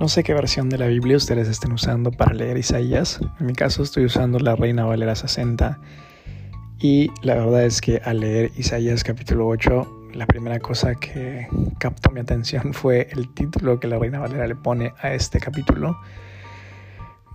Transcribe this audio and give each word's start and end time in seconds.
No 0.00 0.08
sé 0.08 0.22
qué 0.22 0.32
versión 0.32 0.70
de 0.70 0.78
la 0.78 0.86
Biblia 0.86 1.18
ustedes 1.18 1.46
estén 1.46 1.72
usando 1.72 2.10
para 2.10 2.32
leer 2.32 2.56
Isaías. 2.56 3.20
En 3.38 3.44
mi 3.44 3.52
caso 3.52 3.82
estoy 3.82 4.06
usando 4.06 4.38
la 4.38 4.56
Reina 4.56 4.86
Valera 4.86 5.14
60. 5.14 5.78
Y 6.78 7.10
la 7.20 7.34
verdad 7.34 7.64
es 7.66 7.82
que 7.82 8.00
al 8.02 8.20
leer 8.20 8.50
Isaías 8.56 9.04
capítulo 9.04 9.46
8, 9.46 10.12
la 10.14 10.26
primera 10.26 10.58
cosa 10.58 10.94
que 10.94 11.48
captó 11.78 12.10
mi 12.12 12.20
atención 12.20 12.72
fue 12.72 13.08
el 13.10 13.28
título 13.34 13.78
que 13.78 13.88
la 13.88 13.98
Reina 13.98 14.20
Valera 14.20 14.46
le 14.46 14.54
pone 14.54 14.94
a 15.02 15.12
este 15.12 15.38
capítulo. 15.38 16.00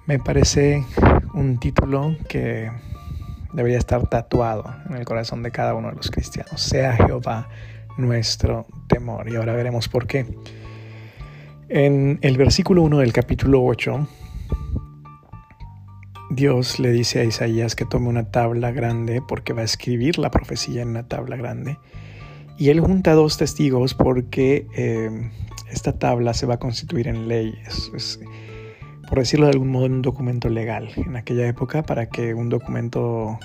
Me 0.07 0.17
parece 0.17 0.83
un 1.35 1.59
título 1.59 2.17
que 2.27 2.71
debería 3.53 3.77
estar 3.77 4.09
tatuado 4.09 4.73
en 4.89 4.95
el 4.95 5.05
corazón 5.05 5.43
de 5.43 5.51
cada 5.51 5.75
uno 5.75 5.89
de 5.89 5.97
los 5.97 6.09
cristianos. 6.09 6.59
Sea 6.59 6.93
Jehová 6.93 7.47
nuestro 7.95 8.65
temor. 8.87 9.29
Y 9.29 9.35
ahora 9.35 9.53
veremos 9.53 9.87
por 9.87 10.07
qué. 10.07 10.25
En 11.67 12.19
el 12.21 12.37
versículo 12.37 12.83
1 12.83 12.99
del 12.99 13.11
capítulo 13.11 13.63
8, 13.63 14.07
Dios 16.29 16.79
le 16.79 16.91
dice 16.91 17.21
a 17.21 17.23
Isaías 17.23 17.75
que 17.75 17.85
tome 17.85 18.07
una 18.07 18.29
tabla 18.29 18.71
grande 18.71 19.23
porque 19.27 19.51
va 19.51 19.61
a 19.61 19.65
escribir 19.65 20.19
la 20.19 20.29
profecía 20.29 20.83
en 20.83 20.89
una 20.89 21.07
tabla 21.07 21.37
grande. 21.37 21.79
Y 22.59 22.69
él 22.69 22.81
junta 22.81 23.13
dos 23.13 23.37
testigos 23.37 23.95
porque 23.95 24.67
eh, 24.75 25.31
esta 25.71 25.97
tabla 25.97 26.35
se 26.35 26.45
va 26.45 26.55
a 26.55 26.59
constituir 26.59 27.07
en 27.07 27.27
ley. 27.27 27.55
Es, 27.65 28.19
por 29.09 29.17
decirlo 29.17 29.47
de 29.47 29.53
algún 29.53 29.71
modo, 29.71 29.85
un 29.85 30.03
documento 30.03 30.49
legal. 30.49 30.91
En 30.97 31.15
aquella 31.15 31.47
época, 31.47 31.81
para 31.81 32.09
que 32.09 32.35
un 32.35 32.49
documento 32.49 33.39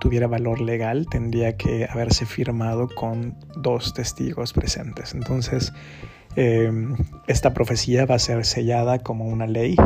tuviera 0.00 0.26
valor 0.26 0.60
legal, 0.60 1.06
tendría 1.08 1.56
que 1.56 1.86
haberse 1.88 2.26
firmado 2.26 2.88
con 2.88 3.36
dos 3.56 3.94
testigos 3.94 4.52
presentes. 4.52 5.14
Entonces, 5.14 5.72
Em, 6.36 6.96
esta 7.26 7.52
profecía 7.54 8.06
va 8.06 8.14
a 8.14 8.18
ser 8.18 8.44
sellada 8.44 9.00
como 9.00 9.26
una 9.26 9.46
ley 9.46 9.76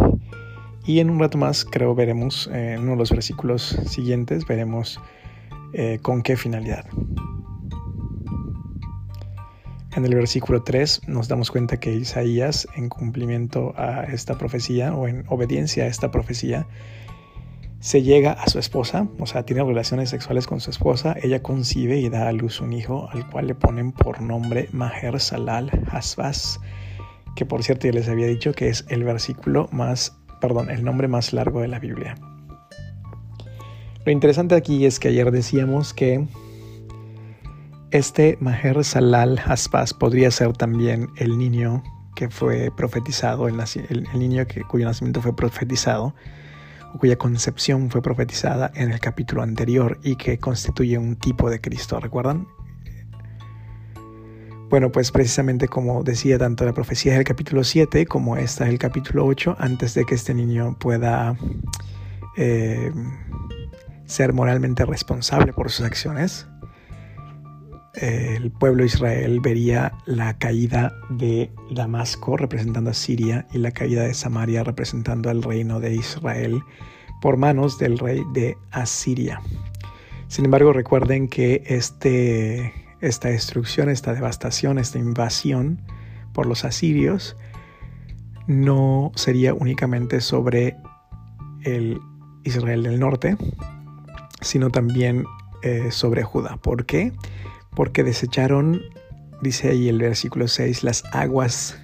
y 0.86 1.00
en 1.00 1.08
un 1.08 1.18
rato 1.18 1.38
más 1.38 1.64
creo 1.64 1.94
veremos, 1.94 2.50
eh, 2.52 2.74
en 2.74 2.82
uno 2.82 2.92
de 2.92 2.98
los 2.98 3.10
versículos 3.10 3.78
siguientes, 3.86 4.46
veremos 4.46 5.00
eh, 5.72 5.98
con 6.02 6.22
qué 6.22 6.36
finalidad. 6.36 6.84
En 9.96 10.04
el 10.04 10.14
versículo 10.14 10.62
3 10.62 11.08
nos 11.08 11.28
damos 11.28 11.50
cuenta 11.50 11.78
que 11.78 11.94
Isaías, 11.94 12.68
en 12.76 12.88
cumplimiento 12.88 13.72
a 13.76 14.02
esta 14.04 14.36
profecía 14.36 14.94
o 14.94 15.08
en 15.08 15.24
obediencia 15.28 15.84
a 15.84 15.86
esta 15.86 16.10
profecía, 16.10 16.66
se 17.84 18.00
llega 18.00 18.32
a 18.32 18.48
su 18.48 18.58
esposa, 18.58 19.08
o 19.18 19.26
sea, 19.26 19.42
tiene 19.42 19.62
relaciones 19.62 20.08
sexuales 20.08 20.46
con 20.46 20.58
su 20.58 20.70
esposa, 20.70 21.16
ella 21.22 21.42
concibe 21.42 21.98
y 21.98 22.08
da 22.08 22.28
a 22.28 22.32
luz 22.32 22.62
un 22.62 22.72
hijo 22.72 23.10
al 23.12 23.28
cual 23.28 23.46
le 23.46 23.54
ponen 23.54 23.92
por 23.92 24.22
nombre 24.22 24.70
Maher 24.72 25.20
Salal 25.20 25.70
Hasbaz, 25.92 26.60
que 27.36 27.44
por 27.44 27.62
cierto 27.62 27.86
ya 27.86 27.92
les 27.92 28.08
había 28.08 28.26
dicho 28.26 28.54
que 28.54 28.70
es 28.70 28.86
el 28.88 29.04
versículo 29.04 29.68
más, 29.70 30.16
perdón, 30.40 30.70
el 30.70 30.82
nombre 30.82 31.08
más 31.08 31.34
largo 31.34 31.60
de 31.60 31.68
la 31.68 31.78
Biblia. 31.78 32.14
Lo 34.06 34.12
interesante 34.12 34.54
aquí 34.54 34.86
es 34.86 34.98
que 34.98 35.08
ayer 35.08 35.30
decíamos 35.30 35.92
que 35.92 36.26
este 37.90 38.38
Maher 38.40 38.82
Salal 38.82 39.38
Hasbaz 39.44 39.92
podría 39.92 40.30
ser 40.30 40.54
también 40.54 41.08
el 41.18 41.36
niño 41.36 41.82
que 42.16 42.30
fue 42.30 42.70
profetizado, 42.74 43.46
el, 43.46 43.58
niño 44.14 44.46
que, 44.46 44.62
cuyo 44.62 44.86
nacimiento 44.86 45.20
fue 45.20 45.36
profetizado 45.36 46.14
cuya 46.98 47.16
concepción 47.16 47.90
fue 47.90 48.02
profetizada 48.02 48.70
en 48.74 48.90
el 48.90 49.00
capítulo 49.00 49.42
anterior 49.42 49.98
y 50.02 50.16
que 50.16 50.38
constituye 50.38 50.98
un 50.98 51.16
tipo 51.16 51.50
de 51.50 51.60
Cristo, 51.60 52.00
¿recuerdan? 52.00 52.46
Bueno, 54.70 54.90
pues 54.90 55.12
precisamente 55.12 55.68
como 55.68 56.02
decía 56.02 56.38
tanto 56.38 56.64
la 56.64 56.72
profecía 56.72 57.14
del 57.14 57.24
capítulo 57.24 57.62
7 57.62 58.06
como 58.06 58.36
esta 58.36 58.64
del 58.64 58.78
capítulo 58.78 59.24
8, 59.26 59.56
antes 59.58 59.94
de 59.94 60.04
que 60.04 60.14
este 60.14 60.34
niño 60.34 60.76
pueda 60.78 61.36
eh, 62.36 62.90
ser 64.06 64.32
moralmente 64.32 64.84
responsable 64.84 65.52
por 65.52 65.70
sus 65.70 65.86
acciones, 65.86 66.48
el 67.94 68.50
pueblo 68.50 68.82
de 68.82 68.86
Israel 68.86 69.40
vería 69.40 69.92
la 70.06 70.36
caída 70.38 70.92
de 71.10 71.50
Damasco 71.70 72.36
representando 72.36 72.90
a 72.90 72.94
Siria 72.94 73.46
y 73.52 73.58
la 73.58 73.70
caída 73.70 74.02
de 74.02 74.14
Samaria 74.14 74.64
representando 74.64 75.30
al 75.30 75.42
reino 75.42 75.80
de 75.80 75.94
Israel 75.94 76.62
por 77.20 77.36
manos 77.36 77.78
del 77.78 77.98
rey 77.98 78.22
de 78.32 78.56
Asiria. 78.70 79.40
Sin 80.28 80.44
embargo, 80.44 80.72
recuerden 80.72 81.28
que 81.28 81.62
este, 81.66 82.72
esta 83.00 83.28
destrucción, 83.28 83.88
esta 83.88 84.12
devastación, 84.12 84.78
esta 84.78 84.98
invasión 84.98 85.80
por 86.32 86.46
los 86.46 86.64
asirios 86.64 87.36
no 88.46 89.12
sería 89.14 89.54
únicamente 89.54 90.20
sobre 90.20 90.76
el 91.62 92.00
Israel 92.42 92.82
del 92.82 92.98
norte, 92.98 93.36
sino 94.40 94.70
también 94.70 95.24
eh, 95.62 95.90
sobre 95.90 96.24
Judá. 96.24 96.58
¿Por 96.58 96.84
qué? 96.84 97.12
Porque 97.74 98.04
desecharon, 98.04 98.82
dice 99.42 99.70
ahí 99.70 99.88
el 99.88 99.98
versículo 99.98 100.48
6, 100.48 100.84
las 100.84 101.04
aguas 101.12 101.78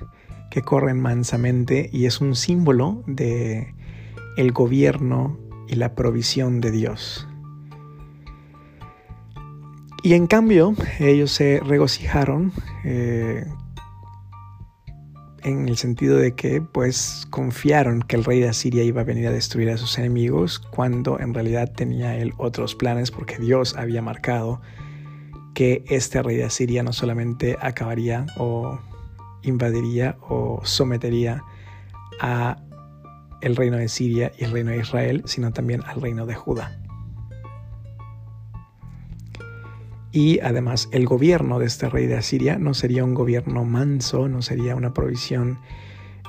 que 0.51 0.63
corren 0.63 1.01
mansamente 1.01 1.89
y 1.93 2.07
es 2.07 2.21
un 2.21 2.35
símbolo 2.35 3.03
de 3.07 3.75
el 4.37 4.53
gobierno 4.53 5.39
y 5.69 5.77
la 5.77 5.95
provisión 5.95 6.61
de 6.61 6.71
Dios. 6.71 7.27
Y 10.03 10.15
en 10.15 10.27
cambio, 10.27 10.75
ellos 10.99 11.31
se 11.31 11.61
regocijaron 11.61 12.53
eh, 12.85 13.45
en 15.43 15.69
el 15.69 15.77
sentido 15.77 16.17
de 16.17 16.35
que 16.35 16.63
pues 16.63 17.27
confiaron 17.31 18.03
que 18.03 18.17
el 18.17 18.25
rey 18.25 18.41
de 18.41 18.49
Asiria 18.49 18.83
iba 18.83 19.03
a 19.03 19.05
venir 19.05 19.27
a 19.27 19.31
destruir 19.31 19.71
a 19.71 19.77
sus 19.77 19.99
enemigos 19.99 20.59
cuando 20.59 21.21
en 21.21 21.35
realidad 21.35 21.71
tenía 21.73 22.17
él 22.17 22.33
otros 22.39 22.75
planes 22.75 23.11
porque 23.11 23.39
Dios 23.39 23.77
había 23.77 24.03
marcado 24.03 24.61
que 25.61 25.85
este 25.89 26.23
rey 26.23 26.39
de 26.39 26.45
Asiria 26.45 26.83
no 26.83 26.95
solamente 26.95 27.55
acabaría 27.61 28.25
o 28.39 28.79
invadiría 29.43 30.17
o 30.27 30.63
sometería 30.65 31.45
a 32.19 32.57
el 33.43 33.57
reino 33.57 33.77
de 33.77 33.91
Siria 33.91 34.33
y 34.39 34.45
el 34.45 34.53
reino 34.53 34.71
de 34.71 34.79
Israel, 34.79 35.23
sino 35.27 35.53
también 35.53 35.83
al 35.85 36.01
reino 36.01 36.25
de 36.25 36.35
Judá. 36.35 36.81
Y 40.13 40.41
además 40.41 40.89
el 40.93 41.05
gobierno 41.05 41.59
de 41.59 41.67
este 41.67 41.91
rey 41.91 42.07
de 42.07 42.17
Asiria 42.17 42.57
no 42.57 42.73
sería 42.73 43.05
un 43.05 43.13
gobierno 43.13 43.63
manso, 43.67 44.29
no 44.29 44.41
sería 44.41 44.75
una 44.75 44.95
provisión 44.95 45.59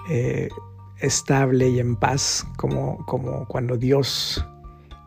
eh, 0.10 0.50
estable 1.00 1.70
y 1.70 1.80
en 1.80 1.96
paz 1.96 2.46
como, 2.58 3.06
como 3.06 3.48
cuando 3.48 3.78
Dios 3.78 4.46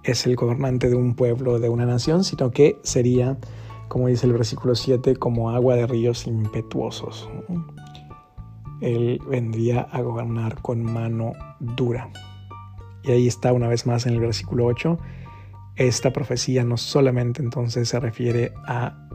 es 0.03 0.25
el 0.25 0.35
gobernante 0.35 0.89
de 0.89 0.95
un 0.95 1.15
pueblo, 1.15 1.59
de 1.59 1.69
una 1.69 1.85
nación, 1.85 2.25
sino 2.25 2.53
que 2.53 2.79
sería 2.85 3.37
como 3.89 4.09
dice 4.09 4.27
el 4.27 4.33
versículo 4.33 4.75
7, 4.75 5.17
como 5.17 5.51
agua 5.51 5.77
de 5.77 5.87
ríos 5.87 6.27
impetuosos. 6.27 7.29
Él 8.81 9.21
vendría 9.29 9.83
a 9.83 10.01
gobernar 10.03 10.61
con 10.63 10.83
mano 10.83 11.33
dura. 11.61 12.11
Y 13.03 13.13
ahí 13.13 13.27
está 13.27 13.53
una 13.53 13.69
vez 13.69 13.87
más 13.87 14.07
en 14.07 14.15
el 14.15 14.21
versículo 14.21 14.67
8. 14.67 14.99
Esta 15.77 16.13
profecía 16.13 16.65
no 16.65 16.77
solamente 16.77 17.43
entonces 17.43 17.89
se 17.89 18.01
refiere 18.01 18.53
a 18.67 19.09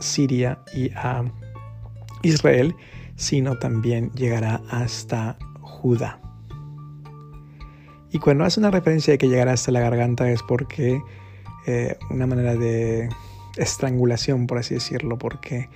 Siria 0.00 0.58
y 0.74 0.90
a 0.90 1.24
Israel, 2.22 2.74
sino 3.16 3.58
también 3.58 4.10
llegará 4.12 4.62
hasta 4.70 5.36
Judá. 5.60 6.20
Y 8.10 8.18
cuando 8.18 8.44
hace 8.44 8.60
una 8.60 8.70
referencia 8.70 9.12
de 9.12 9.18
que 9.18 9.28
llegará 9.28 9.52
hasta 9.52 9.70
la 9.70 9.80
garganta 9.80 10.30
es 10.30 10.42
porque 10.42 11.02
eh, 11.66 11.98
una 12.10 12.26
manera 12.26 12.54
de 12.54 13.10
estrangulación, 13.58 14.46
por 14.46 14.58
así 14.58 14.74
decirlo, 14.74 15.18
porque 15.18 15.68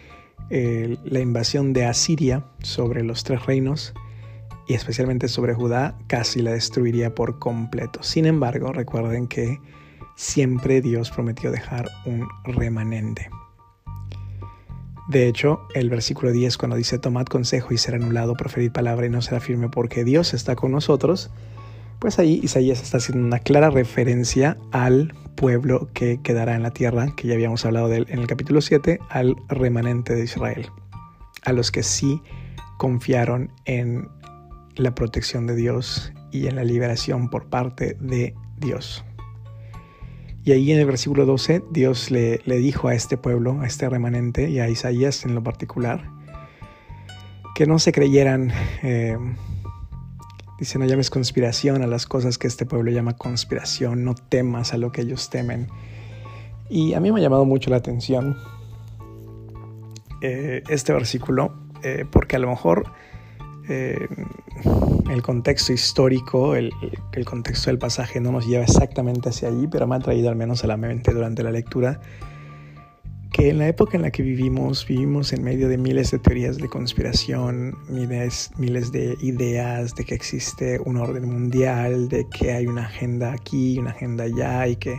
eh, 0.50 0.96
la 1.04 1.20
invasión 1.20 1.72
de 1.72 1.84
Asiria 1.86 2.44
sobre 2.62 3.02
los 3.02 3.24
tres 3.24 3.44
reinos 3.46 3.94
y 4.66 4.74
especialmente 4.74 5.28
sobre 5.28 5.54
Judá 5.54 5.98
casi 6.06 6.42
la 6.42 6.52
destruiría 6.52 7.14
por 7.14 7.38
completo. 7.38 8.02
Sin 8.02 8.26
embargo, 8.26 8.72
recuerden 8.72 9.26
que 9.26 9.58
siempre 10.14 10.80
Dios 10.80 11.10
prometió 11.10 11.50
dejar 11.50 11.90
un 12.06 12.28
remanente. 12.44 13.30
De 15.08 15.26
hecho, 15.26 15.60
el 15.74 15.90
versículo 15.90 16.32
10 16.32 16.56
cuando 16.56 16.76
dice 16.76 16.98
tomad 16.98 17.26
consejo 17.26 17.74
y 17.74 17.78
será 17.78 17.96
anulado, 17.96 18.34
proferid 18.34 18.70
palabra 18.70 19.06
y 19.06 19.10
no 19.10 19.20
será 19.20 19.40
firme 19.40 19.68
porque 19.68 20.04
Dios 20.04 20.32
está 20.32 20.54
con 20.54 20.70
nosotros, 20.70 21.30
pues 21.98 22.18
ahí 22.18 22.40
Isaías 22.42 22.82
está 22.82 22.98
haciendo 22.98 23.24
una 23.24 23.40
clara 23.40 23.70
referencia 23.70 24.56
al 24.70 25.14
pueblo 25.42 25.88
que 25.92 26.20
quedará 26.22 26.54
en 26.54 26.62
la 26.62 26.70
tierra, 26.70 27.08
que 27.16 27.26
ya 27.26 27.34
habíamos 27.34 27.66
hablado 27.66 27.88
de 27.88 27.96
él 27.96 28.06
en 28.10 28.20
el 28.20 28.28
capítulo 28.28 28.60
7, 28.60 29.00
al 29.08 29.34
remanente 29.48 30.14
de 30.14 30.22
Israel, 30.22 30.68
a 31.44 31.52
los 31.52 31.72
que 31.72 31.82
sí 31.82 32.22
confiaron 32.78 33.50
en 33.64 34.08
la 34.76 34.94
protección 34.94 35.48
de 35.48 35.56
Dios 35.56 36.12
y 36.30 36.46
en 36.46 36.54
la 36.54 36.62
liberación 36.62 37.28
por 37.28 37.50
parte 37.50 37.96
de 37.98 38.36
Dios. 38.58 39.04
Y 40.44 40.52
ahí 40.52 40.70
en 40.70 40.78
el 40.78 40.86
versículo 40.86 41.26
12 41.26 41.64
Dios 41.72 42.12
le, 42.12 42.40
le 42.44 42.58
dijo 42.58 42.86
a 42.86 42.94
este 42.94 43.16
pueblo, 43.16 43.62
a 43.62 43.66
este 43.66 43.88
remanente 43.88 44.48
y 44.48 44.60
a 44.60 44.68
Isaías 44.68 45.24
en 45.24 45.34
lo 45.34 45.42
particular, 45.42 46.08
que 47.56 47.66
no 47.66 47.80
se 47.80 47.90
creyeran... 47.90 48.52
Eh, 48.84 49.18
Dice, 50.62 50.78
no 50.78 50.86
llames 50.86 51.10
conspiración 51.10 51.82
a 51.82 51.88
las 51.88 52.06
cosas 52.06 52.38
que 52.38 52.46
este 52.46 52.66
pueblo 52.66 52.92
llama 52.92 53.16
conspiración, 53.16 54.04
no 54.04 54.14
temas 54.14 54.72
a 54.72 54.78
lo 54.78 54.92
que 54.92 55.00
ellos 55.00 55.28
temen. 55.28 55.66
Y 56.70 56.94
a 56.94 57.00
mí 57.00 57.10
me 57.10 57.18
ha 57.18 57.22
llamado 57.24 57.44
mucho 57.44 57.68
la 57.68 57.78
atención 57.78 58.36
eh, 60.20 60.62
este 60.68 60.92
versículo, 60.92 61.52
eh, 61.82 62.04
porque 62.08 62.36
a 62.36 62.38
lo 62.38 62.48
mejor 62.48 62.84
eh, 63.68 64.06
el 65.10 65.20
contexto 65.20 65.72
histórico, 65.72 66.54
el, 66.54 66.70
el, 67.10 67.24
contexto 67.24 67.68
del 67.68 67.80
pasaje 67.80 68.20
no 68.20 68.30
nos 68.30 68.46
lleva 68.46 68.62
exactamente 68.62 69.30
hacia 69.30 69.48
allí, 69.48 69.66
pero 69.66 69.88
me 69.88 69.96
ha 69.96 69.98
traído 69.98 70.28
al 70.28 70.36
menos 70.36 70.62
a 70.62 70.68
la 70.68 70.76
mente 70.76 71.12
durante 71.12 71.42
la 71.42 71.50
lectura 71.50 72.00
en 73.48 73.58
la 73.58 73.68
época 73.68 73.96
en 73.96 74.02
la 74.02 74.10
que 74.10 74.22
vivimos, 74.22 74.86
vivimos 74.86 75.32
en 75.32 75.42
medio 75.42 75.68
de 75.68 75.76
miles 75.76 76.10
de 76.10 76.18
teorías 76.18 76.58
de 76.58 76.68
conspiración, 76.68 77.76
miles, 77.88 78.50
miles 78.56 78.92
de 78.92 79.16
ideas 79.20 79.94
de 79.94 80.04
que 80.04 80.14
existe 80.14 80.78
un 80.84 80.96
orden 80.96 81.28
mundial, 81.28 82.08
de 82.08 82.26
que 82.28 82.52
hay 82.52 82.66
una 82.66 82.82
agenda 82.82 83.32
aquí, 83.32 83.78
una 83.78 83.90
agenda 83.90 84.24
allá 84.24 84.68
y 84.68 84.76
que 84.76 84.98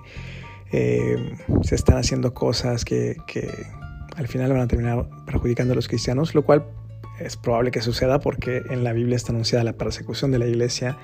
eh, 0.71 1.37
se 1.61 1.75
están 1.75 1.97
haciendo 1.97 2.33
cosas 2.33 2.83
que, 2.83 3.15
que 3.27 3.49
al 4.17 4.27
final 4.27 4.51
van 4.51 4.61
a 4.61 4.67
terminar 4.67 5.07
perjudicando 5.25 5.73
a 5.73 5.75
los 5.75 5.87
cristianos, 5.87 6.35
lo 6.35 6.43
cual 6.43 6.65
es 7.19 7.37
probable 7.37 7.71
que 7.71 7.81
suceda 7.81 8.19
porque 8.19 8.61
en 8.69 8.83
la 8.83 8.91
Biblia 8.91 9.15
está 9.15 9.31
anunciada 9.31 9.63
la 9.63 9.73
persecución 9.73 10.31
de 10.31 10.39
la 10.39 10.47
iglesia 10.47 10.97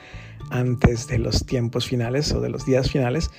antes 0.49 1.07
de 1.07 1.19
los 1.19 1.45
tiempos 1.45 1.87
finales 1.87 2.33
o 2.33 2.41
de 2.41 2.49
los 2.49 2.65
días 2.65 2.91
finales. 2.91 3.31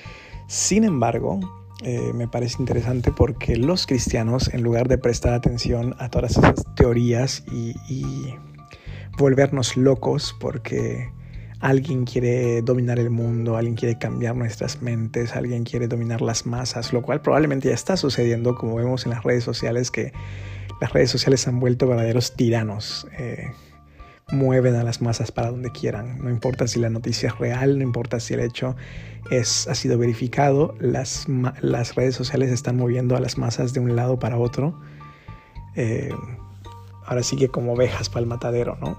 Sin 0.47 0.85
embargo, 0.85 1.60
eh, 1.83 2.11
me 2.13 2.27
parece 2.27 2.57
interesante 2.59 3.11
porque 3.11 3.55
los 3.55 3.87
cristianos, 3.87 4.53
en 4.53 4.61
lugar 4.61 4.87
de 4.87 4.97
prestar 4.97 5.33
atención 5.33 5.95
a 5.97 6.09
todas 6.09 6.37
esas 6.37 6.63
teorías 6.75 7.43
y, 7.51 7.75
volvernos 9.17 9.75
locos 9.75 10.35
porque 10.39 11.11
alguien 11.59 12.05
quiere 12.05 12.61
dominar 12.61 12.97
el 12.97 13.09
mundo, 13.09 13.57
alguien 13.57 13.75
quiere 13.75 13.97
cambiar 13.97 14.35
nuestras 14.35 14.81
mentes, 14.81 15.35
alguien 15.35 15.63
quiere 15.63 15.87
dominar 15.87 16.21
las 16.21 16.45
masas, 16.45 16.93
lo 16.93 17.01
cual 17.01 17.21
probablemente 17.21 17.67
ya 17.67 17.75
está 17.75 17.97
sucediendo, 17.97 18.55
como 18.55 18.75
vemos 18.75 19.05
en 19.05 19.11
las 19.11 19.23
redes 19.23 19.43
sociales, 19.43 19.91
que 19.91 20.13
las 20.79 20.93
redes 20.93 21.11
sociales 21.11 21.47
han 21.47 21.59
vuelto 21.59 21.87
verdaderos 21.87 22.35
tiranos. 22.35 23.05
Eh, 23.19 23.51
mueven 24.31 24.75
a 24.75 24.83
las 24.83 25.01
masas 25.01 25.31
para 25.31 25.51
donde 25.51 25.71
quieran. 25.71 26.19
No 26.19 26.29
importa 26.29 26.67
si 26.67 26.79
la 26.79 26.89
noticia 26.89 27.29
es 27.29 27.37
real, 27.37 27.77
no 27.77 27.83
importa 27.83 28.19
si 28.19 28.33
el 28.33 28.39
hecho 28.39 28.75
es, 29.29 29.67
ha 29.67 29.75
sido 29.75 29.97
verificado, 29.97 30.75
las, 30.79 31.27
las 31.61 31.95
redes 31.95 32.15
sociales 32.15 32.51
están 32.51 32.77
moviendo 32.77 33.15
a 33.15 33.19
las 33.19 33.37
masas 33.37 33.73
de 33.73 33.79
un 33.79 33.95
lado 33.95 34.19
para 34.19 34.37
otro. 34.37 34.79
Eh, 35.75 36.13
ahora 37.05 37.23
sigue 37.23 37.49
como 37.49 37.73
ovejas 37.73 38.09
para 38.09 38.21
el 38.21 38.27
matadero, 38.27 38.77
¿no? 38.81 38.97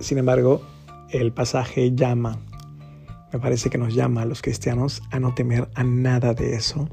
Sin 0.00 0.18
embargo, 0.18 0.62
el 1.10 1.32
pasaje 1.32 1.94
llama, 1.94 2.38
me 3.32 3.38
parece 3.38 3.70
que 3.70 3.78
nos 3.78 3.94
llama 3.94 4.22
a 4.22 4.24
los 4.26 4.42
cristianos 4.42 5.02
a 5.10 5.18
no 5.18 5.34
temer 5.34 5.68
a 5.74 5.82
nada 5.82 6.34
de 6.34 6.54
eso, 6.54 6.88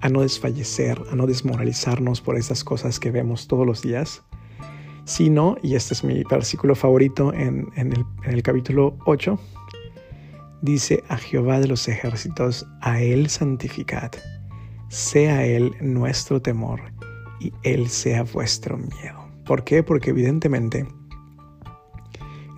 a 0.00 0.08
no 0.08 0.20
desfallecer, 0.20 1.00
a 1.10 1.16
no 1.16 1.26
desmoralizarnos 1.26 2.20
por 2.20 2.36
esas 2.36 2.62
cosas 2.62 3.00
que 3.00 3.10
vemos 3.10 3.48
todos 3.48 3.66
los 3.66 3.82
días, 3.82 4.22
sino, 5.04 5.56
y 5.62 5.74
este 5.74 5.94
es 5.94 6.04
mi 6.04 6.22
versículo 6.24 6.74
favorito 6.74 7.32
en, 7.32 7.68
el, 8.24 8.42
capítulo 8.42 8.96
8, 9.06 9.38
dice 10.62 11.04
a 11.08 11.16
Jehová 11.16 11.60
de 11.60 11.68
los 11.68 11.88
ejércitos, 11.88 12.66
a 12.80 13.00
Él 13.00 13.28
santificad, 13.28 14.10
sea 14.88 15.44
Él 15.44 15.74
nuestro 15.80 16.40
temor 16.40 16.80
y 17.40 17.52
Él 17.62 17.88
sea 17.88 18.22
vuestro 18.22 18.78
miedo. 18.78 19.28
¿Por 19.44 19.64
qué? 19.64 19.82
Porque 19.82 20.10
evidentemente, 20.10 20.86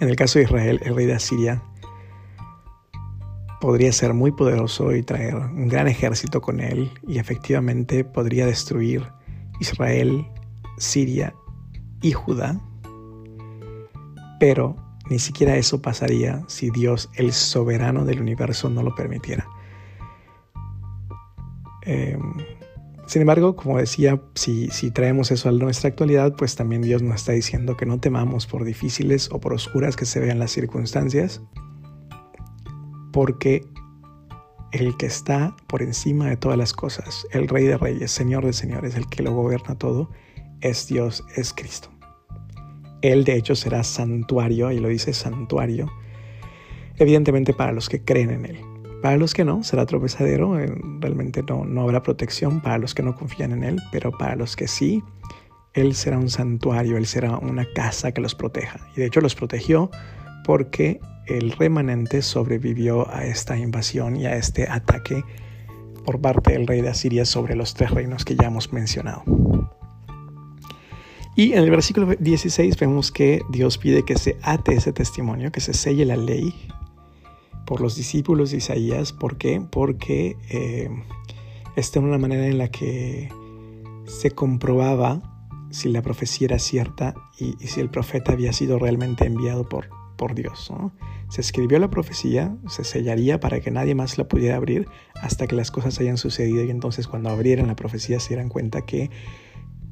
en 0.01 0.09
el 0.09 0.15
caso 0.15 0.39
de 0.39 0.45
Israel, 0.45 0.81
el 0.85 0.95
rey 0.95 1.07
de 1.07 1.15
Asiria 1.15 1.63
podría 3.61 3.91
ser 3.91 4.15
muy 4.15 4.31
poderoso 4.31 4.95
y 4.95 5.03
traer 5.03 5.35
un 5.35 5.67
gran 5.67 5.89
ejército 5.89 6.41
con 6.41 6.61
él 6.61 6.93
y 7.09 7.19
efectivamente 7.19 8.05
podría 8.05 8.47
destruir 8.47 9.03
Israel, 9.59 10.27
Siria 10.77 11.35
y 12.03 12.13
Judá, 12.13 12.61
pero 14.39 14.77
ni 15.09 15.19
siquiera 15.19 15.57
eso 15.57 15.81
pasaría 15.81 16.43
si 16.49 16.71
Dios, 16.71 17.11
el 17.15 17.33
soberano 17.33 18.05
del 18.05 18.21
universo, 18.21 18.69
no 18.69 18.83
lo 18.83 18.95
permitiera. 18.95 19.47
Em, 21.83 22.21
sin 23.07 23.23
embargo, 23.23 23.55
como 23.55 23.79
decía, 23.79 24.21
si, 24.35 24.69
si, 24.71 24.91
traemos 24.91 25.31
eso 25.31 25.49
a 25.49 25.53
nuestra 25.53 25.89
actualidad, 25.89 26.35
pues 26.35 26.57
también 26.57 26.83
Dios 26.83 27.03
nos 27.03 27.17
está 27.17 27.33
diciendo 27.33 27.77
que 27.77 27.87
no 27.87 28.01
temamos 28.01 28.47
por 28.47 28.65
difíciles 28.65 29.29
o 29.31 29.41
por 29.41 29.53
oscuras 29.53 29.95
que 29.95 30.05
se 30.05 30.19
vean 30.19 30.41
las 30.41 30.51
circunstancias, 30.51 31.41
porque 33.13 33.65
el 34.73 34.97
que 34.97 35.07
está 35.07 35.57
por 35.69 35.83
encima 35.83 36.29
de 36.29 36.37
todas 36.37 36.59
las 36.59 36.73
cosas, 36.73 37.27
el 37.31 37.47
Rey 37.47 37.65
de 37.65 37.79
Reyes, 37.79 38.11
Señor 38.11 38.45
de 38.45 38.53
Señores, 38.53 38.97
el 38.97 39.07
que 39.07 39.23
lo 39.23 39.33
gobierna 39.33 39.77
todo, 39.77 40.11
es 40.61 40.87
Dios, 40.87 41.25
es 41.37 41.53
Cristo. 41.53 41.91
Él 43.03 43.25
de 43.25 43.37
hecho 43.37 43.55
será 43.55 43.85
santuario, 43.85 44.73
y 44.73 44.79
lo 44.79 44.89
dice 44.89 45.13
santuario, 45.13 45.91
evidentemente 46.97 47.53
para 47.53 47.73
los 47.73 47.89
que 47.89 48.03
creen 48.03 48.31
en 48.31 48.47
Él. 48.47 48.59
Para 49.03 49.17
los 49.17 49.35
que 49.35 49.45
no, 49.45 49.63
será 49.63 49.87
tropezadero, 49.87 50.59
eh, 50.59 50.73
realmente 51.01 51.43
no, 51.43 51.65
no 51.65 51.83
habrá 51.83 52.03
protección 52.03 52.61
para 52.61 52.79
los 52.79 52.95
que 52.95 53.03
no 53.03 53.15
confían 53.15 53.53
en 53.53 53.63
Él, 53.63 53.77
pero 53.93 54.11
para 54.11 54.35
los 54.37 54.57
que 54.57 54.67
sí, 54.67 55.03
Él 55.75 55.95
será 55.95 56.19
un 56.19 56.31
santuario, 56.31 56.97
Él 56.97 57.07
será 57.07 57.39
una 57.39 57.67
casa 57.75 58.13
que 58.13 58.21
los 58.21 58.35
proteja. 58.35 58.81
Y 58.97 59.01
de 59.01 59.07
hecho 59.07 59.21
los 59.21 59.35
protegió 59.35 59.91
porque 60.45 61.01
el 61.27 61.53
remanente 61.53 62.23
sobrevivió 62.23 63.09
a 63.13 63.25
esta 63.25 63.59
invasión 63.59 64.17
y 64.17 64.27
a 64.27 64.37
este 64.37 64.69
ataque 64.69 65.23
por 66.05 66.21
parte 66.21 66.53
del 66.53 66.67
rey 66.67 66.81
de 66.81 66.89
Asiria 66.89 67.25
sobre 67.25 67.57
los 67.57 67.75
tres 67.75 67.91
reinos 67.91 68.25
que 68.25 68.37
ya 68.37 68.47
hemos 68.47 68.73
mencionado. 68.73 69.25
Y 71.37 71.53
en 71.53 71.59
el 71.59 71.71
versículo 71.71 72.15
16 72.19 72.79
vemos 72.79 73.13
que 73.13 73.43
Dios 73.51 73.77
pide 73.77 74.05
que 74.05 74.17
se 74.17 74.39
ate 74.43 74.75
ese 74.75 74.95
testimonio, 74.95 75.53
que 75.53 75.61
se 75.61 75.75
selle 75.75 76.07
la 76.07 76.17
ley 76.17 76.55
por 77.67 77.83
los 77.83 77.95
discípulos 77.95 78.51
de 78.51 78.57
Isaías. 78.57 79.13
¿Por 79.13 79.37
qué? 79.37 79.61
Porque 79.71 80.39
eh, 80.49 80.89
esta 81.77 81.99
era 81.99 82.09
una 82.09 82.17
manera 82.17 82.47
en 82.47 82.57
la 82.57 82.71
que 82.71 83.29
se 84.07 84.31
comprobaba 84.31 85.21
si 85.71 85.91
la 85.91 86.01
profecía 86.01 86.47
era 86.47 86.59
cierta 86.59 87.15
y, 87.39 87.53
si 87.67 87.81
el 87.81 87.91
profeta 87.91 88.33
había 88.33 88.55
sido 88.55 88.79
realmente 88.79 89.27
enviado 89.27 89.69
por, 89.69 89.91
por 90.17 90.35
Dios. 90.35 90.73
Se 91.29 91.43
escribió 91.43 91.79
la 91.79 91.91
profecía, 91.91 92.57
se 92.67 92.83
sellaría 92.83 93.41
para 93.41 93.61
que 93.61 93.71
nadie 93.71 93.95
más 93.95 94.17
la 94.17 94.27
pudiera 94.27 94.57
abrir 94.57 94.89
hasta 95.21 95.47
que 95.47 95.55
las 95.55 95.71
cosas 95.71 96.01
hayan 96.01 96.17
sucedido 96.17 96.65
y 96.65 96.71
entonces 96.71 97.07
cuando 97.09 97.29
abrieran 97.29 97.67
la 97.67 97.77
profecía 97.77 98.21
se 98.21 98.31
dieran 98.31 98.49
cuenta 98.49 98.87
que 98.87 99.11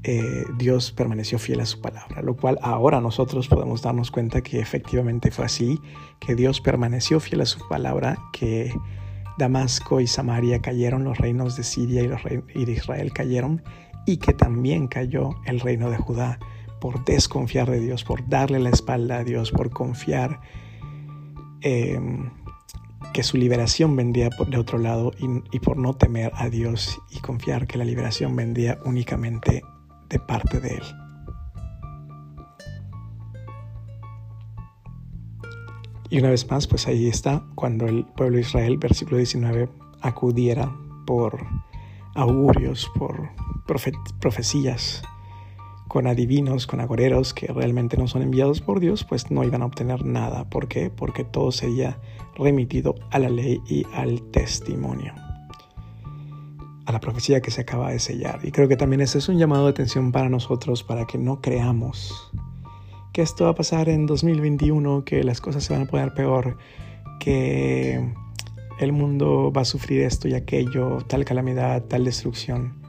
eh, 0.07 0.45
Dios 0.59 0.93
permaneció 0.93 1.39
fiel 1.39 1.61
a 1.61 1.67
su 1.67 1.81
palabra, 1.81 2.21
lo 2.21 2.37
cual 2.37 2.59
ahora 2.61 3.01
nosotros 3.01 3.49
podemos 3.49 3.81
darnos 3.81 4.11
cuenta 4.11 4.43
que 4.43 4.61
efectivamente 4.61 5.31
fue 5.31 5.47
así, 5.47 5.81
que 6.21 6.35
Dios 6.35 6.61
permaneció 6.61 7.21
fiel 7.21 7.41
a 7.41 7.47
su 7.47 7.67
palabra, 7.69 8.19
que 8.31 8.71
Damasco 9.39 10.03
y 10.03 10.07
Samaria 10.07 10.61
cayeron, 10.61 11.05
los 11.05 11.17
reinos 11.17 11.57
de 11.57 11.65
Siria 11.65 12.03
y, 12.03 12.65
de 12.67 12.73
Israel 12.73 13.15
cayeron, 13.15 13.63
y 14.05 14.19
que 14.19 14.35
también 14.35 14.89
cayó 14.89 15.31
el 15.47 15.59
reino 15.61 15.89
de 15.89 15.97
Judá 15.97 16.39
por 16.83 17.03
desconfiar 17.07 17.71
de 17.71 17.81
Dios, 17.81 18.05
por 18.05 18.29
darle 18.29 18.59
la 18.59 18.69
espalda 18.69 19.21
a 19.21 19.25
Dios, 19.25 19.53
por 19.53 19.71
confiar 19.71 20.39
em, 21.63 22.31
que 23.15 23.23
su 23.23 23.39
liberación 23.39 23.97
vendría 23.97 24.29
de 24.49 24.59
otro 24.59 24.77
lado 24.77 25.13
y, 25.19 25.57
y, 25.57 25.61
por 25.61 25.79
no 25.79 25.95
temer 25.95 26.31
a 26.35 26.51
Dios 26.51 27.01
y 27.11 27.21
confiar 27.21 27.67
que 27.67 27.79
la 27.79 27.87
liberación 27.87 28.37
vendría 28.37 28.79
únicamente 28.85 29.63
de 30.15 30.21
parte 30.21 30.61
de 30.61 30.77
Él. 30.77 30.83
Y 36.09 36.21
una 36.21 36.31
vez 36.31 36.49
más, 36.49 36.69
pues 36.69 36.87
ahí 36.87 37.09
está, 37.09 37.43
cuando 37.57 37.87
el 37.87 38.05
pueblo 38.05 38.37
de 38.37 38.43
Israel, 38.43 38.79
versículo 38.79 39.17
19, 39.17 39.69
acudiera 40.03 40.73
por 41.05 41.45
augurios, 42.15 42.89
por 42.97 43.31
profecías, 44.21 45.03
con 45.89 46.07
adivinos, 46.07 46.69
con 46.69 46.79
agoreros 46.79 47.35
que 47.35 47.49
realmente 47.49 47.97
no 47.97 48.07
son 48.07 48.23
enviados 48.23 48.61
por 48.61 48.79
Dios, 48.79 49.03
pues 49.03 49.33
no 49.33 49.43
iban 49.43 49.63
a 49.63 49.67
obtener 49.67 50.05
nada. 50.05 50.49
¿Por 50.49 50.69
qué? 50.69 50.91
Porque 50.91 51.25
todo 51.25 51.51
sería 51.51 51.99
remitido 52.37 52.95
a 53.11 53.19
la 53.19 53.31
ley 53.31 53.61
y 53.67 53.85
al 53.93 54.23
testimonio 54.31 55.13
a 56.87 56.93
la 56.93 57.01
profecía 57.01 57.41
que 57.41 57.51
se 57.51 57.63
acaba 57.63 57.91
de 57.91 57.99
sellar. 57.99 58.41
Y 58.43 58.53
creo 58.53 58.69
que 58.69 58.77
también 58.77 59.01
ese 59.01 59.19
es 59.19 59.29
un 59.29 59.39
llamado 59.39 59.65
de 59.65 59.71
atención 59.71 60.13
para 60.13 60.29
nosotros, 60.29 60.83
para 60.83 61.07
que 61.07 61.19
no 61.19 61.41
creamos 61.41 62.31
que 63.15 63.23
esto 63.23 63.45
va 63.45 63.51
a 63.51 63.55
pasar 63.55 63.89
en 63.89 64.07
2021, 64.07 65.05
que 65.05 65.23
las 65.23 65.41
cosas 65.41 65.63
se 65.63 65.73
van 65.73 65.83
a 65.83 65.87
poner 65.87 66.15
peor, 66.15 66.59
que 67.21 68.13
el 68.81 68.93
mundo 68.93 69.53
va 69.57 69.63
a 69.63 69.65
sufrir 69.65 70.03
esto 70.03 70.27
y 70.27 70.35
aquello, 70.35 70.99
tal 71.07 71.25
calamidad, 71.25 71.85
tal 71.85 72.05
destrucción. 72.05 72.83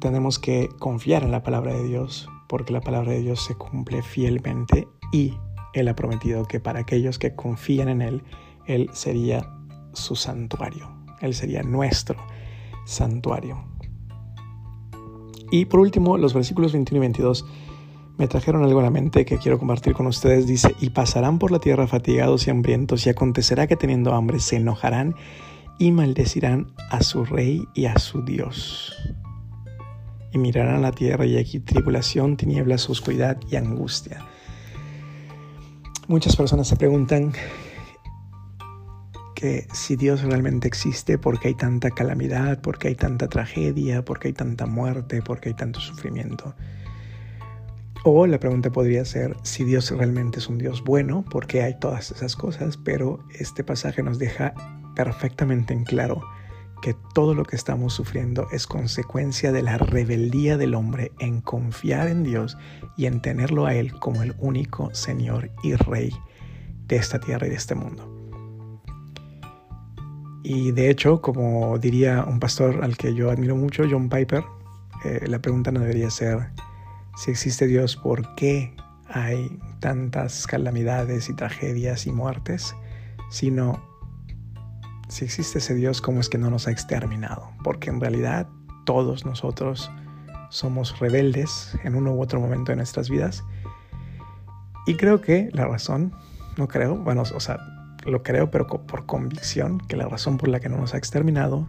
Tenemos 0.00 0.38
que 0.38 0.68
confiar 0.78 1.22
en 1.22 1.30
la 1.30 1.42
palabra 1.42 1.72
de 1.72 1.82
Dios, 1.84 2.28
porque 2.46 2.74
la 2.74 2.82
palabra 2.82 3.12
de 3.12 3.22
Dios 3.22 3.42
se 3.42 3.54
cumple 3.54 4.02
fielmente 4.02 4.86
y 5.12 5.32
Él 5.72 5.88
ha 5.88 5.96
prometido 5.96 6.44
que 6.44 6.60
para 6.60 6.80
aquellos 6.80 7.18
que 7.18 7.34
confían 7.34 7.88
en 7.88 8.02
Él, 8.02 8.22
Él 8.66 8.90
sería 8.92 9.50
su 9.94 10.14
santuario, 10.14 10.90
Él 11.22 11.32
sería 11.32 11.62
nuestro 11.62 12.18
santuario. 12.84 13.64
Y 15.50 15.64
por 15.64 15.80
último, 15.80 16.16
los 16.16 16.34
versículos 16.34 16.72
21 16.72 16.96
y 16.96 17.00
22 17.00 17.46
me 18.18 18.28
trajeron 18.28 18.62
algo 18.62 18.80
a 18.80 18.82
la 18.82 18.90
mente 18.90 19.24
que 19.24 19.38
quiero 19.38 19.58
compartir 19.58 19.94
con 19.94 20.06
ustedes. 20.06 20.46
Dice, 20.46 20.74
y 20.80 20.90
pasarán 20.90 21.38
por 21.38 21.50
la 21.50 21.58
tierra 21.58 21.86
fatigados 21.86 22.46
y 22.46 22.50
hambrientos, 22.50 23.06
y 23.06 23.10
acontecerá 23.10 23.66
que 23.66 23.76
teniendo 23.76 24.14
hambre 24.14 24.40
se 24.40 24.56
enojarán 24.56 25.14
y 25.78 25.90
maldecirán 25.90 26.72
a 26.90 27.02
su 27.02 27.24
rey 27.24 27.64
y 27.74 27.86
a 27.86 27.98
su 27.98 28.22
Dios. 28.22 28.94
Y 30.32 30.38
mirarán 30.38 30.82
la 30.82 30.92
tierra 30.92 31.24
y 31.26 31.38
aquí 31.38 31.58
tribulación, 31.58 32.36
tinieblas, 32.36 32.88
oscuridad 32.90 33.38
y 33.50 33.56
angustia. 33.56 34.24
Muchas 36.06 36.36
personas 36.36 36.68
se 36.68 36.76
preguntan 36.76 37.32
que 39.40 39.66
si 39.72 39.96
Dios 39.96 40.20
realmente 40.22 40.68
existe, 40.68 41.16
por 41.16 41.40
qué 41.40 41.48
hay 41.48 41.54
tanta 41.54 41.90
calamidad, 41.90 42.60
por 42.60 42.76
qué 42.76 42.88
hay 42.88 42.94
tanta 42.94 43.26
tragedia, 43.26 44.04
por 44.04 44.18
qué 44.18 44.28
hay 44.28 44.34
tanta 44.34 44.66
muerte, 44.66 45.22
por 45.22 45.40
qué 45.40 45.48
hay 45.48 45.54
tanto 45.54 45.80
sufrimiento. 45.80 46.54
O 48.04 48.26
la 48.26 48.38
pregunta 48.38 48.70
podría 48.70 49.02
ser 49.06 49.34
si 49.42 49.64
Dios 49.64 49.90
realmente 49.90 50.40
es 50.40 50.48
un 50.48 50.58
Dios 50.58 50.84
bueno, 50.84 51.24
por 51.24 51.46
qué 51.46 51.62
hay 51.62 51.78
todas 51.80 52.10
esas 52.10 52.36
cosas, 52.36 52.76
pero 52.76 53.24
este 53.38 53.64
pasaje 53.64 54.02
nos 54.02 54.18
deja 54.18 54.52
perfectamente 54.94 55.72
en 55.72 55.84
claro 55.84 56.22
que 56.82 56.94
todo 57.14 57.34
lo 57.34 57.44
que 57.44 57.56
estamos 57.56 57.94
sufriendo 57.94 58.46
es 58.52 58.66
consecuencia 58.66 59.52
de 59.52 59.62
la 59.62 59.78
rebeldía 59.78 60.58
del 60.58 60.74
hombre 60.74 61.12
en 61.18 61.40
confiar 61.40 62.08
en 62.08 62.24
Dios 62.24 62.58
y 62.98 63.06
en 63.06 63.22
tenerlo 63.22 63.64
a 63.64 63.74
Él 63.74 63.94
como 64.00 64.22
el 64.22 64.34
único 64.38 64.94
Señor 64.94 65.50
y 65.62 65.76
Rey 65.76 66.12
de 66.88 66.96
esta 66.96 67.18
tierra 67.20 67.46
y 67.46 67.50
de 67.50 67.56
este 67.56 67.74
mundo. 67.74 68.19
Y 70.42 70.72
de 70.72 70.90
hecho, 70.90 71.20
como 71.20 71.78
diría 71.78 72.24
un 72.24 72.40
pastor 72.40 72.82
al 72.82 72.96
que 72.96 73.14
yo 73.14 73.30
admiro 73.30 73.56
mucho, 73.56 73.84
John 73.90 74.08
Piper, 74.08 74.42
eh, 75.04 75.26
la 75.26 75.40
pregunta 75.40 75.70
no 75.70 75.80
debería 75.80 76.10
ser 76.10 76.50
si 77.16 77.30
existe 77.30 77.66
Dios, 77.66 77.96
¿por 77.96 78.34
qué 78.34 78.74
hay 79.08 79.58
tantas 79.80 80.46
calamidades 80.46 81.28
y 81.28 81.34
tragedias 81.34 82.06
y 82.06 82.12
muertes? 82.12 82.74
Sino 83.30 83.82
si 85.08 85.26
existe 85.26 85.58
ese 85.58 85.74
Dios, 85.74 86.00
¿cómo 86.00 86.20
es 86.20 86.30
que 86.30 86.38
no 86.38 86.48
nos 86.48 86.66
ha 86.66 86.70
exterminado? 86.70 87.50
Porque 87.62 87.90
en 87.90 88.00
realidad 88.00 88.48
todos 88.86 89.26
nosotros 89.26 89.90
somos 90.48 90.98
rebeldes 90.98 91.76
en 91.84 91.94
uno 91.94 92.12
u 92.12 92.22
otro 92.22 92.40
momento 92.40 92.72
de 92.72 92.76
nuestras 92.76 93.10
vidas. 93.10 93.44
Y 94.86 94.96
creo 94.96 95.20
que 95.20 95.50
la 95.52 95.66
razón, 95.66 96.14
no 96.56 96.68
creo, 96.68 96.96
bueno, 96.96 97.22
o 97.22 97.40
sea, 97.40 97.58
lo 98.04 98.22
creo, 98.22 98.50
pero 98.50 98.66
por 98.66 99.06
convicción, 99.06 99.78
que 99.78 99.96
la 99.96 100.08
razón 100.08 100.38
por 100.38 100.48
la 100.48 100.60
que 100.60 100.68
no 100.68 100.78
nos 100.78 100.94
ha 100.94 100.98
exterminado 100.98 101.68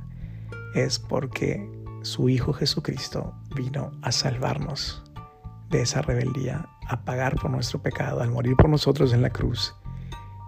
es 0.75 0.99
porque 0.99 1.69
su 2.01 2.29
Hijo 2.29 2.53
Jesucristo 2.53 3.33
vino 3.55 3.91
a 4.01 4.11
salvarnos 4.11 5.03
de 5.69 5.81
esa 5.81 6.01
rebeldía, 6.01 6.67
a 6.87 7.03
pagar 7.03 7.35
por 7.35 7.51
nuestro 7.51 7.81
pecado, 7.81 8.21
al 8.21 8.31
morir 8.31 8.55
por 8.55 8.69
nosotros 8.69 9.13
en 9.13 9.21
la 9.21 9.29
cruz 9.29 9.75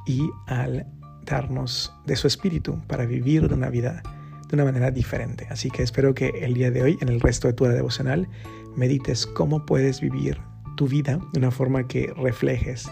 y 0.06 0.30
al 0.48 0.88
darnos 1.26 1.94
de 2.06 2.16
su 2.16 2.28
espíritu 2.28 2.80
para 2.88 3.06
vivir 3.06 3.48
de 3.48 3.56
una 3.56 3.70
vida 3.70 4.02
de 4.50 4.56
una 4.56 4.66
manera 4.66 4.92
diferente. 4.92 5.48
Así 5.50 5.72
que 5.72 5.82
espero 5.82 6.14
que 6.14 6.30
el 6.42 6.54
día 6.54 6.70
de 6.70 6.84
hoy, 6.84 6.98
en 7.02 7.10
el 7.10 7.22
resto 7.22 7.48
de 7.48 7.54
tu 7.54 7.64
hora 7.64 7.74
devocional, 7.74 8.28
medites 8.76 9.26
cómo 9.26 9.66
puedes 9.66 10.02
vivir 10.02 10.40
tu 10.76 10.88
vida 10.88 11.20
de 11.32 11.40
una 11.40 11.52
forma 11.52 11.88
que 11.88 12.14
reflejes 12.16 12.90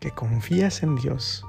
que 0.00 0.10
confías 0.10 0.82
en 0.82 0.96
Dios, 0.96 1.44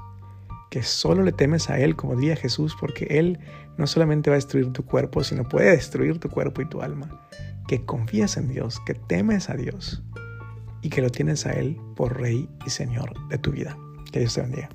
que 0.72 0.82
solo 0.82 1.22
le 1.22 1.32
temes 1.32 1.68
a 1.68 1.78
Él, 1.78 1.96
como 1.96 2.16
diría 2.16 2.34
Jesús, 2.34 2.74
porque 2.80 3.04
Él 3.10 3.38
no 3.76 3.86
solamente 3.86 4.30
va 4.30 4.36
a 4.36 4.38
destruir 4.38 4.72
tu 4.72 4.86
cuerpo, 4.86 5.22
sino 5.22 5.46
puede 5.46 5.70
destruir 5.70 6.18
tu 6.18 6.30
cuerpo 6.30 6.62
y 6.62 6.64
tu 6.66 6.80
alma. 6.80 7.28
Que 7.68 7.84
confías 7.84 8.38
en 8.38 8.48
Dios, 8.48 8.80
que 8.86 8.94
temes 8.94 9.50
a 9.50 9.54
Dios 9.54 10.02
y 10.80 10.88
que 10.88 11.02
lo 11.02 11.10
tienes 11.10 11.44
a 11.44 11.52
Él 11.52 11.78
por 11.94 12.18
Rey 12.18 12.48
y 12.64 12.70
Señor 12.70 13.12
de 13.28 13.36
tu 13.36 13.50
vida. 13.50 13.76
Que 14.12 14.20
Dios 14.20 14.32
te 14.32 14.40
bendiga. 14.40 14.70